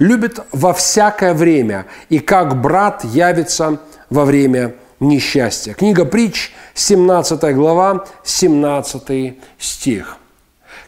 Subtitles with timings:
[0.00, 3.78] любит во всякое время, и как брат явится
[4.08, 5.74] во время несчастья.
[5.74, 10.16] Книга притч, 17 глава, 17 стих.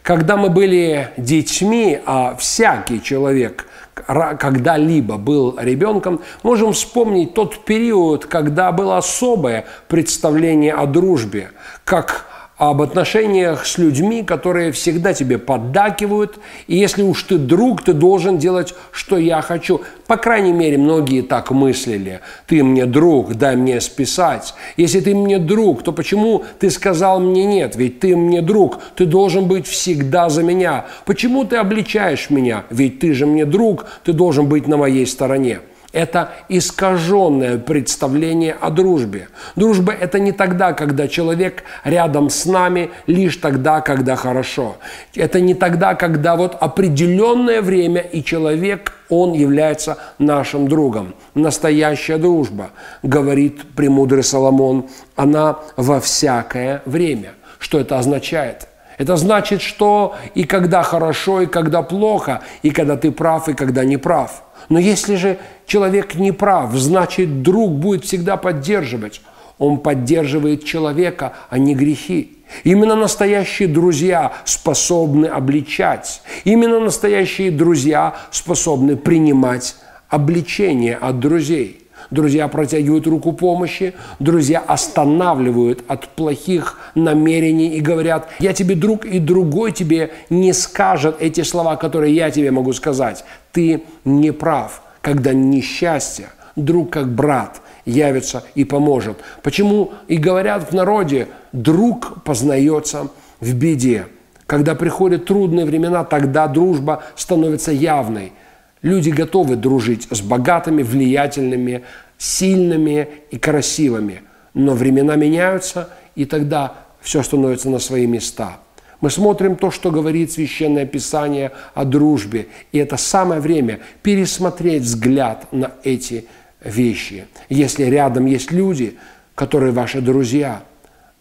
[0.01, 8.71] Когда мы были детьми, а всякий человек когда-либо был ребенком, можем вспомнить тот период, когда
[8.71, 11.51] было особое представление о дружбе,
[11.85, 12.25] как
[12.69, 16.39] об отношениях с людьми, которые всегда тебе поддакивают.
[16.67, 19.81] И если уж ты друг, ты должен делать, что я хочу.
[20.07, 22.21] По крайней мере, многие так мыслили.
[22.47, 24.53] Ты мне друг, дай мне списать.
[24.77, 27.75] Если ты мне друг, то почему ты сказал мне нет?
[27.75, 30.85] Ведь ты мне друг, ты должен быть всегда за меня.
[31.05, 32.63] Почему ты обличаешь меня?
[32.69, 35.59] Ведь ты же мне друг, ты должен быть на моей стороне.
[35.93, 39.27] Это искаженное представление о дружбе.
[39.55, 44.77] Дружба– это не тогда, когда человек рядом с нами, лишь тогда, когда хорошо.
[45.13, 51.13] Это не тогда, когда вот определенное время и человек, он является нашим другом.
[51.35, 52.71] Настоящая дружба,
[53.03, 57.33] говорит премудрый Соломон, она во всякое время.
[57.59, 58.67] Что это означает?
[58.97, 63.83] Это значит, что и когда хорошо, и когда плохо, и когда ты прав, и когда
[63.83, 69.21] не прав– но если же человек не прав, значит, друг будет всегда поддерживать.
[69.57, 72.39] Он поддерживает человека, а не грехи.
[72.63, 76.21] Именно настоящие друзья способны обличать.
[76.43, 79.75] Именно настоящие друзья способны принимать
[80.09, 81.82] обличение от друзей.
[82.11, 89.19] Друзья протягивают руку помощи, друзья останавливают от плохих намерений и говорят, я тебе друг, и
[89.19, 93.23] другой тебе не скажет эти слова, которые я тебе могу сказать.
[93.51, 99.17] Ты не прав, когда несчастье, друг как брат, явится и поможет.
[99.41, 103.07] Почему и говорят в народе, друг познается
[103.39, 104.07] в беде.
[104.45, 108.33] Когда приходят трудные времена, тогда дружба становится явной–
[108.83, 111.83] Люди готовы дружить с богатыми, влиятельными,
[112.17, 114.21] сильными и красивыми.
[114.53, 118.59] Но времена меняются, и тогда все становится на свои места.
[118.99, 122.47] Мы смотрим то, что говорит Священное Писание о дружбе.
[122.71, 126.25] И это самое время пересмотреть взгляд на эти
[126.63, 127.25] вещи.
[127.49, 128.97] Если рядом есть люди,
[129.33, 130.61] которые ваши друзья–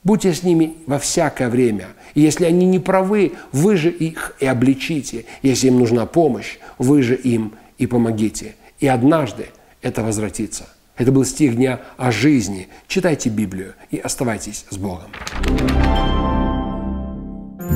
[0.04, 1.88] Будьте с ними во всякое время.
[2.14, 5.26] И если они не правы, вы же их и обличите.
[5.42, 8.56] Если им нужна помощь, вы же им и помогите.
[8.80, 9.46] И однажды
[9.80, 10.68] это возвратится.
[10.96, 12.68] Это был стих дня о жизни.
[12.88, 15.10] Читайте Библию и оставайтесь с Богом.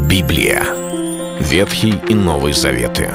[0.09, 0.65] Библия.
[1.41, 3.10] Ветхий и Новый Заветы.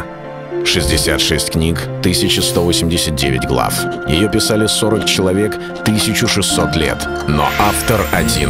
[0.63, 3.73] 66 книг, 1189 глав.
[4.07, 7.07] Ее писали 40 человек, 1600 лет.
[7.27, 8.49] Но автор один